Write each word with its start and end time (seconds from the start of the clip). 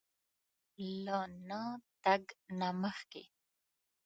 له 1.03 1.19
نه 1.47 1.61
تګ 2.03 2.23
نه 2.59 2.69
مخکې 2.81 3.23